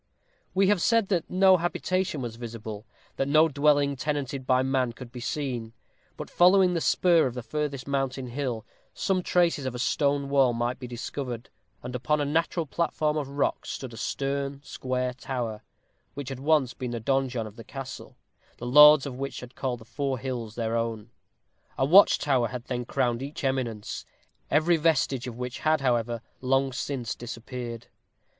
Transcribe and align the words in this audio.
We 0.55 0.65
have 0.69 0.81
said 0.81 1.09
that 1.09 1.29
no 1.29 1.57
habitation 1.57 2.23
was 2.23 2.35
visible; 2.35 2.87
that 3.17 3.27
no 3.27 3.47
dwelling 3.47 3.95
tenanted 3.95 4.47
by 4.47 4.63
man 4.63 4.93
could 4.93 5.11
be 5.11 5.19
seen; 5.19 5.73
but 6.17 6.27
following 6.27 6.73
the 6.73 6.81
spur 6.81 7.27
of 7.27 7.35
the 7.35 7.43
furthest 7.43 7.87
mountain 7.87 8.25
hill, 8.25 8.65
some 8.95 9.21
traces 9.21 9.67
of 9.67 9.75
a 9.75 9.77
stone 9.77 10.27
wall 10.27 10.53
might 10.53 10.79
be 10.79 10.87
discovered; 10.87 11.51
and 11.83 11.95
upon 11.95 12.19
a 12.19 12.25
natural 12.25 12.65
platform 12.65 13.15
of 13.15 13.29
rock 13.29 13.63
stood 13.67 13.93
a 13.93 13.97
stern 13.97 14.59
square 14.63 15.13
tower, 15.13 15.61
which 16.15 16.29
had 16.29 16.39
once 16.39 16.73
been 16.73 16.89
the 16.89 16.99
donjon 16.99 17.45
of 17.45 17.55
the 17.55 17.63
castle, 17.63 18.17
the 18.57 18.65
lords 18.65 19.05
of 19.05 19.19
which 19.19 19.39
had 19.41 19.53
called 19.53 19.81
the 19.81 19.85
four 19.85 20.17
hills 20.17 20.55
their 20.55 20.75
own. 20.75 21.11
A 21.77 21.85
watch 21.85 22.17
tower 22.17 22.47
then 22.65 22.79
had 22.79 22.87
crowned 22.87 23.21
each 23.21 23.43
eminence, 23.43 24.03
every 24.49 24.77
vestige 24.77 25.27
of 25.27 25.37
which 25.37 25.59
had, 25.59 25.79
however, 25.79 26.23
long 26.41 26.73
since 26.73 27.13
disappeared. 27.13 27.85